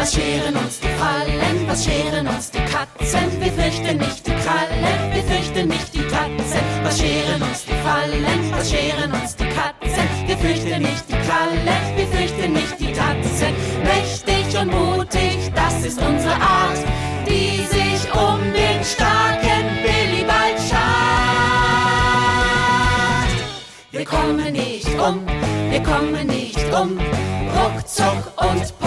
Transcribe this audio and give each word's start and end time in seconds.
Was 0.00 0.14
scheren 0.14 0.56
uns 0.56 0.80
die 0.80 0.88
Fallen, 0.98 1.68
was 1.68 1.84
scheren 1.84 2.26
uns 2.26 2.50
die 2.50 2.64
Katzen? 2.64 3.38
Wir 3.38 3.52
fürchten 3.52 3.98
nicht 3.98 4.26
die 4.26 4.32
Krallen, 4.32 5.12
wir 5.12 5.22
fürchten 5.24 5.68
nicht 5.68 5.92
die 5.94 6.04
Katzen. 6.04 6.62
Was 6.82 6.98
scheren 6.98 7.42
uns 7.42 7.66
die 7.66 7.74
Fallen, 7.84 8.50
was 8.50 8.70
scheren 8.70 9.12
uns 9.12 9.36
die 9.36 9.44
Katzen? 9.44 10.08
Wir 10.26 10.38
fürchten 10.38 10.80
nicht 10.80 11.04
die 11.06 11.18
Krallen, 11.28 11.68
wir 11.96 12.06
fürchten 12.06 12.54
nicht 12.54 12.80
die 12.80 12.92
Katzen. 12.92 13.52
Mächtig 13.84 14.58
und 14.58 14.72
mutig, 14.72 15.52
das 15.54 15.84
ist 15.84 16.00
unsere 16.00 16.34
Art, 16.34 16.78
die 17.28 17.62
sich 17.66 18.10
um 18.14 18.40
den 18.54 18.82
starken 18.82 19.66
Willibald 19.84 20.56
schart. 20.66 20.80
Wir 23.90 24.06
kommen 24.06 24.50
nicht 24.50 24.88
um, 24.98 25.26
wir 25.70 25.82
kommen 25.82 26.26
nicht 26.26 26.72
um, 26.72 26.98
ruckzuck 27.54 28.32
und 28.38 28.79